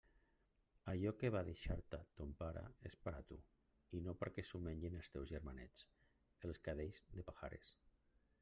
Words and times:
Allò 0.91 1.11
que 1.23 1.29
va 1.35 1.43
deixar-te 1.49 1.99
ton 2.21 2.31
pare 2.39 2.63
és 2.89 2.95
per 3.03 3.13
a 3.17 3.21
tu, 3.33 3.37
i 3.99 4.01
no 4.07 4.15
perquè 4.23 4.47
s'ho 4.49 4.63
mengen 4.69 4.99
els 5.03 5.15
teus 5.17 5.31
germanets, 5.35 5.87
els 6.51 6.63
cadells 6.69 7.03
de 7.19 7.29
Pajares. 7.31 7.75